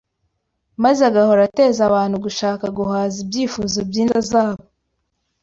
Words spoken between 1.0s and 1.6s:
agahora